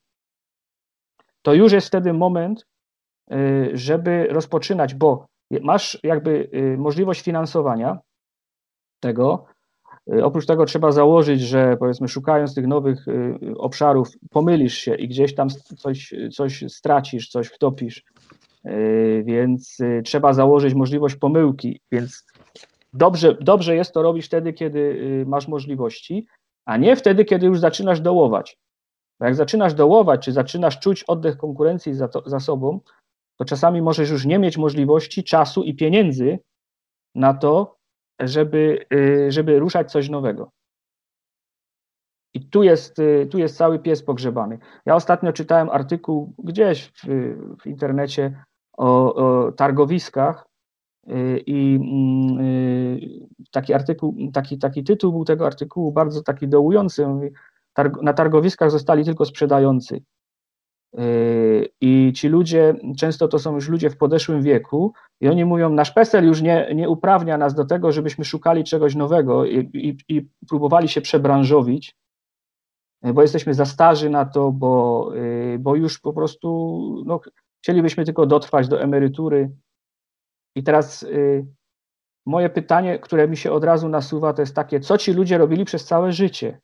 To 1.41 1.53
już 1.53 1.71
jest 1.71 1.87
wtedy 1.87 2.13
moment, 2.13 2.65
y, 3.31 3.69
żeby 3.73 4.27
rozpoczynać, 4.29 4.93
bo 4.93 5.25
masz 5.61 5.99
jakby 6.03 6.49
y, 6.53 6.77
możliwość 6.77 7.21
finansowania 7.21 7.99
tego, 8.99 9.45
oprócz 10.23 10.45
tego 10.45 10.65
trzeba 10.65 10.91
założyć, 10.91 11.41
że 11.41 11.77
powiedzmy 11.77 12.07
szukając 12.07 12.55
tych 12.55 12.67
nowych 12.67 13.07
y, 13.07 13.37
obszarów 13.57 14.09
pomylisz 14.29 14.73
się 14.73 14.95
i 14.95 15.07
gdzieś 15.07 15.35
tam 15.35 15.49
coś, 15.77 16.13
coś 16.33 16.63
stracisz, 16.67 17.29
coś 17.29 17.47
wtopisz, 17.47 18.03
y, 18.65 19.23
więc 19.25 19.77
trzeba 20.05 20.33
założyć 20.33 20.73
możliwość 20.73 21.15
pomyłki, 21.15 21.81
więc 21.91 22.25
dobrze, 22.93 23.37
dobrze 23.41 23.75
jest 23.75 23.93
to 23.93 24.01
robić 24.01 24.25
wtedy, 24.25 24.53
kiedy 24.53 25.23
masz 25.27 25.47
możliwości, 25.47 26.27
a 26.65 26.77
nie 26.77 26.95
wtedy, 26.95 27.25
kiedy 27.25 27.45
już 27.45 27.59
zaczynasz 27.59 28.01
dołować. 28.01 28.57
Bo 29.19 29.25
jak 29.25 29.35
zaczynasz 29.35 29.73
dołować, 29.73 30.25
czy 30.25 30.31
zaczynasz 30.31 30.79
czuć 30.79 31.03
oddech 31.03 31.37
konkurencji 31.37 31.93
za, 31.93 32.07
to, 32.07 32.23
za 32.25 32.39
sobą, 32.39 32.79
to 33.37 33.45
czasami 33.45 33.81
możesz 33.81 34.09
już 34.09 34.25
nie 34.25 34.39
mieć 34.39 34.57
możliwości, 34.57 35.23
czasu 35.23 35.63
i 35.63 35.75
pieniędzy 35.75 36.39
na 37.15 37.33
to, 37.33 37.76
żeby, 38.19 38.85
y, 38.93 39.31
żeby 39.31 39.59
ruszać 39.59 39.91
coś 39.91 40.09
nowego. 40.09 40.51
I 42.33 42.49
tu 42.49 42.63
jest, 42.63 42.99
y, 42.99 43.27
tu 43.31 43.37
jest 43.37 43.57
cały 43.57 43.79
pies 43.79 44.03
pogrzebany. 44.03 44.59
Ja 44.85 44.95
ostatnio 44.95 45.33
czytałem 45.33 45.69
artykuł 45.69 46.33
gdzieś 46.43 46.85
w, 46.87 47.03
w 47.61 47.67
internecie 47.67 48.43
o, 48.77 49.15
o, 49.15 49.51
targowiskach 49.51 50.47
y, 51.07 51.43
i 51.45 51.75
mm, 51.75 52.37
taki 53.51 53.73
artykuł, 53.73 54.15
taki, 54.33 54.57
taki 54.57 54.83
tytuł 54.83 55.11
był 55.11 55.25
tego 55.25 55.45
artykułu 55.45 55.91
bardzo 55.91 56.23
taki 56.23 56.47
dołujący. 56.47 57.07
Na 58.01 58.13
targowiskach 58.13 58.71
zostali 58.71 59.05
tylko 59.05 59.25
sprzedający. 59.25 60.01
Yy, 60.97 61.69
I 61.81 62.13
ci 62.13 62.27
ludzie, 62.27 62.75
często 62.97 63.27
to 63.27 63.39
są 63.39 63.55
już 63.55 63.69
ludzie 63.69 63.89
w 63.89 63.97
podeszłym 63.97 64.41
wieku, 64.41 64.93
i 65.21 65.27
oni 65.27 65.45
mówią: 65.45 65.69
Nasz 65.69 65.91
PESEL 65.91 66.25
już 66.25 66.41
nie, 66.41 66.71
nie 66.75 66.89
uprawnia 66.89 67.37
nas 67.37 67.55
do 67.55 67.65
tego, 67.65 67.91
żebyśmy 67.91 68.25
szukali 68.25 68.63
czegoś 68.63 68.95
nowego 68.95 69.45
i, 69.45 69.57
i, 69.73 69.97
i 70.09 70.29
próbowali 70.49 70.87
się 70.87 71.01
przebranżowić, 71.01 71.95
yy, 73.03 73.13
bo 73.13 73.21
jesteśmy 73.21 73.53
za 73.53 73.65
starzy 73.65 74.09
na 74.09 74.25
to, 74.25 74.51
bo, 74.51 75.09
yy, 75.15 75.59
bo 75.59 75.75
już 75.75 75.99
po 75.99 76.13
prostu 76.13 77.03
no, 77.05 77.19
chcielibyśmy 77.63 78.05
tylko 78.05 78.25
dotrwać 78.25 78.67
do 78.67 78.81
emerytury. 78.81 79.51
I 80.55 80.63
teraz 80.63 81.05
moje 82.25 82.49
pytanie, 82.49 82.99
które 82.99 83.27
mi 83.27 83.37
się 83.37 83.51
od 83.51 83.63
razu 83.63 83.89
nasuwa, 83.89 84.33
to 84.33 84.41
jest 84.41 84.55
takie: 84.55 84.79
co 84.79 84.97
ci 84.97 85.13
ludzie 85.13 85.37
robili 85.37 85.65
przez 85.65 85.85
całe 85.85 86.11
życie? 86.11 86.59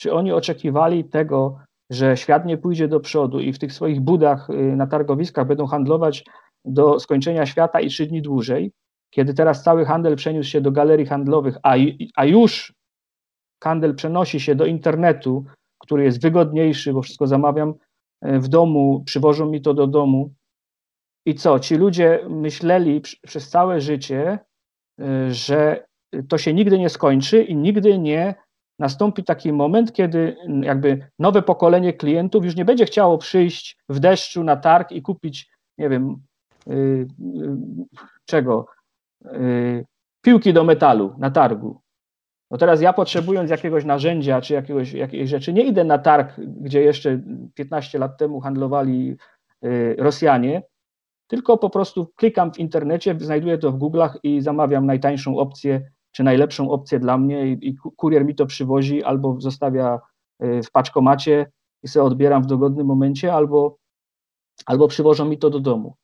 Czy 0.00 0.12
oni 0.12 0.32
oczekiwali 0.32 1.04
tego, 1.04 1.58
że 1.90 2.16
świat 2.16 2.46
nie 2.46 2.58
pójdzie 2.58 2.88
do 2.88 3.00
przodu 3.00 3.40
i 3.40 3.52
w 3.52 3.58
tych 3.58 3.72
swoich 3.72 4.00
budach 4.00 4.50
y, 4.50 4.76
na 4.76 4.86
targowiskach 4.86 5.46
będą 5.46 5.66
handlować 5.66 6.24
do 6.64 7.00
skończenia 7.00 7.46
świata 7.46 7.80
i 7.80 7.88
trzy 7.88 8.06
dni 8.06 8.22
dłużej, 8.22 8.72
kiedy 9.10 9.34
teraz 9.34 9.62
cały 9.62 9.84
handel 9.84 10.16
przeniósł 10.16 10.50
się 10.50 10.60
do 10.60 10.72
galerii 10.72 11.06
handlowych, 11.06 11.56
a, 11.62 11.74
a 12.16 12.24
już 12.24 12.74
handel 13.64 13.94
przenosi 13.94 14.40
się 14.40 14.54
do 14.54 14.66
internetu, 14.66 15.44
który 15.78 16.04
jest 16.04 16.22
wygodniejszy, 16.22 16.92
bo 16.92 17.02
wszystko 17.02 17.26
zamawiam 17.26 17.74
y, 18.26 18.40
w 18.40 18.48
domu, 18.48 19.02
przywożą 19.06 19.50
mi 19.50 19.60
to 19.60 19.74
do 19.74 19.86
domu. 19.86 20.34
I 21.26 21.34
co? 21.34 21.58
Ci 21.58 21.76
ludzie 21.76 22.20
myśleli 22.28 23.00
przez 23.26 23.48
całe 23.48 23.80
życie, 23.80 24.38
y, 25.00 25.34
że 25.34 25.86
to 26.28 26.38
się 26.38 26.54
nigdy 26.54 26.78
nie 26.78 26.88
skończy 26.88 27.42
i 27.42 27.56
nigdy 27.56 27.98
nie 27.98 28.34
nastąpi 28.78 29.24
taki 29.24 29.52
moment, 29.52 29.92
kiedy 29.92 30.36
jakby 30.62 31.10
nowe 31.18 31.42
pokolenie 31.42 31.92
klientów 31.92 32.44
już 32.44 32.56
nie 32.56 32.64
będzie 32.64 32.84
chciało 32.84 33.18
przyjść 33.18 33.78
w 33.88 34.00
deszczu 34.00 34.44
na 34.44 34.56
targ 34.56 34.92
i 34.92 35.02
kupić, 35.02 35.50
nie 35.78 35.88
wiem, 35.88 36.16
yy, 36.66 37.06
yy, 37.18 37.56
czego, 38.24 38.66
yy, 39.24 39.84
piłki 40.22 40.52
do 40.52 40.64
metalu 40.64 41.14
na 41.18 41.30
targu. 41.30 41.80
No 42.50 42.58
teraz 42.58 42.80
ja 42.80 42.92
potrzebując 42.92 43.50
jakiegoś 43.50 43.84
narzędzia 43.84 44.40
czy 44.40 44.54
jakiegoś, 44.54 44.92
jakiejś 44.92 45.30
rzeczy, 45.30 45.52
nie 45.52 45.62
idę 45.62 45.84
na 45.84 45.98
targ, 45.98 46.34
gdzie 46.38 46.82
jeszcze 46.82 47.20
15 47.54 47.98
lat 47.98 48.18
temu 48.18 48.40
handlowali 48.40 49.16
y, 49.64 49.96
Rosjanie, 49.98 50.62
tylko 51.26 51.58
po 51.58 51.70
prostu 51.70 52.12
klikam 52.16 52.52
w 52.52 52.58
internecie, 52.58 53.16
znajduję 53.20 53.58
to 53.58 53.72
w 53.72 53.78
Google'ach 53.78 54.18
i 54.22 54.40
zamawiam 54.40 54.86
najtańszą 54.86 55.38
opcję 55.38 55.90
czy 56.12 56.24
najlepszą 56.24 56.70
opcję 56.70 56.98
dla 56.98 57.18
mnie 57.18 57.46
i, 57.46 57.68
i 57.68 57.76
kurier 57.76 58.24
mi 58.24 58.34
to 58.34 58.46
przywozi 58.46 59.04
albo 59.04 59.40
zostawia 59.40 60.00
y, 60.42 60.62
w 60.62 60.70
paczkomacie 60.70 61.52
i 61.82 61.88
sobie 61.88 62.04
odbieram 62.04 62.42
w 62.42 62.46
dogodnym 62.46 62.86
momencie, 62.86 63.34
albo, 63.34 63.76
albo 64.66 64.88
przywożą 64.88 65.24
mi 65.24 65.38
to 65.38 65.50
do 65.50 65.60
domu. 65.60 65.94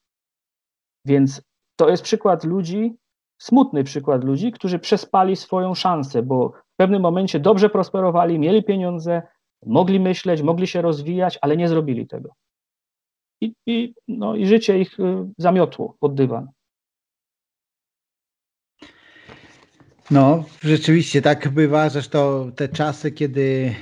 Więc 1.06 1.42
to 1.76 1.88
jest 1.88 2.02
przykład 2.02 2.44
ludzi, 2.44 2.96
smutny 3.38 3.84
przykład 3.84 4.24
ludzi, 4.24 4.52
którzy 4.52 4.78
przespali 4.78 5.36
swoją 5.36 5.74
szansę, 5.74 6.22
bo 6.22 6.48
w 6.48 6.76
pewnym 6.76 7.02
momencie 7.02 7.40
dobrze 7.40 7.70
prosperowali, 7.70 8.38
mieli 8.38 8.64
pieniądze, 8.64 9.22
mogli 9.66 10.00
myśleć, 10.00 10.42
mogli 10.42 10.66
się 10.66 10.82
rozwijać, 10.82 11.38
ale 11.42 11.56
nie 11.56 11.68
zrobili 11.68 12.06
tego. 12.06 12.30
I, 13.40 13.54
i, 13.66 13.94
no, 14.08 14.36
i 14.36 14.46
życie 14.46 14.78
ich 14.78 15.00
y, 15.00 15.30
zamiotło 15.38 15.96
pod 16.00 16.14
dywan. 16.14 16.48
No, 20.10 20.44
rzeczywiście 20.62 21.22
tak 21.22 21.48
bywa. 21.48 21.88
Zresztą 21.88 22.50
te 22.56 22.68
czasy, 22.68 23.12
kiedy 23.12 23.74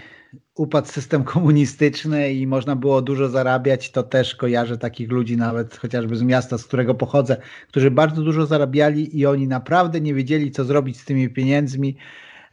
upadł 0.56 0.88
system 0.88 1.24
komunistyczny 1.24 2.32
i 2.32 2.46
można 2.46 2.76
było 2.76 3.02
dużo 3.02 3.28
zarabiać, 3.28 3.90
to 3.90 4.02
też 4.02 4.34
kojarzę 4.34 4.78
takich 4.78 5.10
ludzi, 5.10 5.36
nawet 5.36 5.76
chociażby 5.76 6.16
z 6.16 6.22
miasta, 6.22 6.58
z 6.58 6.66
którego 6.66 6.94
pochodzę, 6.94 7.36
którzy 7.68 7.90
bardzo 7.90 8.22
dużo 8.22 8.46
zarabiali 8.46 9.18
i 9.18 9.26
oni 9.26 9.48
naprawdę 9.48 10.00
nie 10.00 10.14
wiedzieli, 10.14 10.50
co 10.50 10.64
zrobić 10.64 11.00
z 11.00 11.04
tymi 11.04 11.28
pieniędzmi 11.28 11.96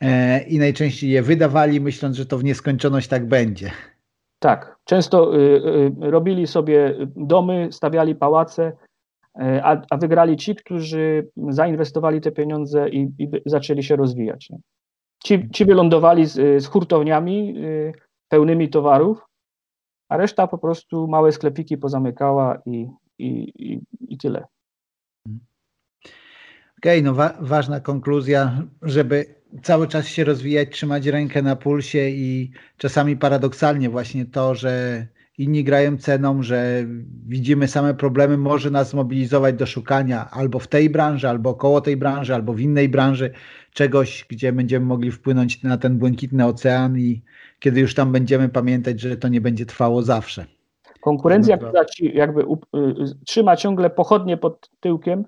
e, 0.01 0.43
i 0.43 0.59
najczęściej 0.59 1.09
je 1.09 1.21
wydawali, 1.21 1.81
myśląc, 1.81 2.17
że 2.17 2.25
to 2.25 2.37
w 2.37 2.43
nieskończoność 2.43 3.07
tak 3.07 3.27
będzie. 3.27 3.71
Tak, 4.39 4.79
często 4.85 5.37
y, 5.37 5.39
y, 6.05 6.11
robili 6.11 6.47
sobie 6.47 6.95
domy, 7.15 7.67
stawiali 7.71 8.15
pałace, 8.15 8.71
a, 9.39 9.81
a 9.89 9.97
wygrali 9.97 10.37
ci, 10.37 10.55
którzy 10.55 11.27
zainwestowali 11.49 12.21
te 12.21 12.31
pieniądze 12.31 12.89
i, 12.89 13.11
i 13.19 13.29
zaczęli 13.45 13.83
się 13.83 13.95
rozwijać. 13.95 14.49
Ci, 15.23 15.49
ci 15.53 15.65
wylądowali 15.65 16.25
z, 16.25 16.63
z 16.63 16.67
hurtowniami 16.67 17.57
y, 17.57 17.93
pełnymi 18.29 18.69
towarów, 18.69 19.25
a 20.09 20.17
reszta 20.17 20.47
po 20.47 20.57
prostu 20.57 21.07
małe 21.07 21.31
sklepiki 21.31 21.77
pozamykała 21.77 22.61
i, 22.65 22.87
i, 23.19 23.51
i, 23.55 23.81
i 24.09 24.17
tyle. 24.17 24.45
Okej, 26.77 26.99
okay, 26.99 27.01
no 27.01 27.13
wa 27.13 27.33
ważna 27.39 27.79
konkluzja, 27.79 28.63
żeby 28.81 29.25
cały 29.63 29.87
czas 29.87 30.07
się 30.07 30.23
rozwijać, 30.23 30.69
trzymać 30.69 31.05
rękę 31.05 31.41
na 31.41 31.55
pulsie 31.55 32.09
i 32.09 32.51
czasami 32.77 33.17
paradoksalnie 33.17 33.89
właśnie 33.89 34.25
to, 34.25 34.55
że 34.55 35.07
inni 35.39 35.63
grają 35.63 35.97
ceną, 35.97 36.43
że 36.43 36.85
widzimy 37.27 37.67
same 37.67 37.93
problemy, 37.93 38.37
może 38.37 38.71
nas 38.71 38.89
zmobilizować 38.89 39.55
do 39.55 39.65
szukania 39.65 40.29
albo 40.31 40.59
w 40.59 40.67
tej 40.67 40.89
branży, 40.89 41.29
albo 41.29 41.53
koło 41.53 41.81
tej 41.81 41.97
branży, 41.97 42.35
albo 42.35 42.53
w 42.53 42.59
innej 42.59 42.89
branży 42.89 43.31
czegoś, 43.73 44.25
gdzie 44.29 44.53
będziemy 44.53 44.85
mogli 44.85 45.11
wpłynąć 45.11 45.63
na 45.63 45.77
ten 45.77 45.97
błękitny 45.97 46.45
ocean 46.45 46.97
i 46.97 47.21
kiedy 47.59 47.79
już 47.79 47.95
tam 47.95 48.11
będziemy 48.11 48.49
pamiętać, 48.49 48.99
że 48.99 49.17
to 49.17 49.27
nie 49.27 49.41
będzie 49.41 49.65
trwało 49.65 50.01
zawsze. 50.01 50.45
Konkurencja, 51.01 51.57
która 51.57 51.85
ci 51.85 52.15
jakby 52.15 52.41
y, 52.41 52.45
y, 52.45 53.25
trzyma 53.25 53.55
ciągle 53.55 53.89
pochodnie 53.89 54.37
pod 54.37 54.69
tyłkiem, 54.79 55.25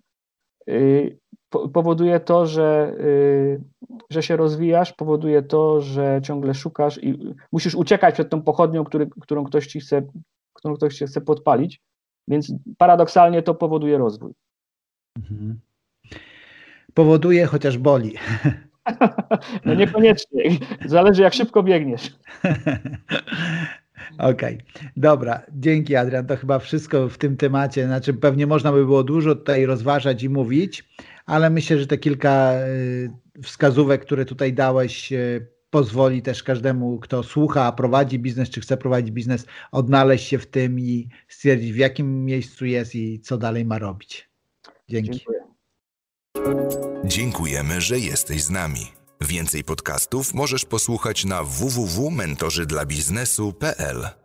powoduje 1.74 2.20
to, 2.20 2.46
że, 2.46 2.96
y, 3.00 3.62
że 4.10 4.24
się 4.24 4.36
rozwijasz, 4.36 4.94
powoduje 4.94 5.42
to, 5.42 5.82
że 5.82 6.22
ciągle 6.24 6.54
szukasz 6.54 7.04
i 7.04 7.36
musisz 7.52 7.76
uciekać 7.76 8.14
przed 8.14 8.30
tą 8.30 8.42
pochodnią, 8.42 8.84
który, 8.84 9.10
którą, 9.22 9.44
ktoś 9.44 9.68
ci 9.68 9.80
chce, 9.80 10.02
którą 10.54 10.76
ktoś 10.76 10.98
ci 10.98 11.06
chce 11.06 11.22
podpalić, 11.22 11.82
więc 12.28 12.54
paradoksalnie 12.78 13.42
to 13.42 13.56
powoduje 13.56 13.98
rozwój. 13.98 14.34
Mhm. 15.18 15.60
Powoduje, 16.94 17.46
chociaż 17.46 17.78
boli. 17.78 18.14
No 19.66 19.74
niekoniecznie. 19.74 20.44
Zależy, 20.86 21.22
jak 21.22 21.34
szybko 21.34 21.64
biegniesz. 21.64 22.12
Okej, 24.18 24.58
okay. 24.58 24.90
dobra, 24.98 25.42
dzięki 25.52 25.96
Adrian. 25.96 26.26
To 26.28 26.38
chyba 26.38 26.60
wszystko 26.60 27.10
w 27.10 27.18
tym 27.18 27.38
temacie. 27.38 27.86
Znaczy, 27.86 28.14
pewnie 28.14 28.48
można 28.48 28.72
by 28.72 28.86
było 28.86 29.04
dużo 29.04 29.36
tutaj 29.36 29.66
rozważać 29.66 30.24
i 30.24 30.30
mówić, 30.30 30.90
ale 31.26 31.50
myślę, 31.50 31.80
że 31.80 31.88
te 31.88 31.98
kilka 31.98 32.54
y, 32.68 33.12
wskazówek, 33.44 34.02
które 34.02 34.26
tutaj 34.26 34.54
dałeś, 34.54 35.14
y, 35.14 35.48
pozwoli 35.70 36.22
też 36.22 36.44
każdemu, 36.44 37.00
kto 37.00 37.24
słucha, 37.24 37.72
prowadzi 37.72 38.20
biznes, 38.20 38.50
czy 38.50 38.62
chce 38.62 38.78
prowadzić 38.78 39.12
biznes, 39.12 39.46
odnaleźć 39.72 40.28
się 40.28 40.40
w 40.40 40.48
tym 40.48 40.80
i 40.80 41.10
stwierdzić, 41.28 41.74
w 41.74 41.78
jakim 41.78 42.26
miejscu 42.26 42.66
jest 42.66 42.96
i 42.96 43.20
co 43.20 43.38
dalej 43.38 43.66
ma 43.66 43.80
robić. 43.80 44.30
Dzięki. 44.90 45.12
Dziękuję. 45.12 45.42
Dziękujemy, 47.06 47.82
że 47.82 48.00
jesteś 48.00 48.44
z 48.44 48.50
nami. 48.50 48.88
Więcej 49.22 49.64
podcastów 49.64 50.34
możesz 50.34 50.66
posłuchać 50.66 51.26
na 51.26 51.44
www.mentorzydlabiznesu.pl. 51.44 54.21